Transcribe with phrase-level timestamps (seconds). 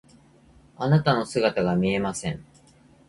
[0.77, 2.43] あなたの姿が見えません。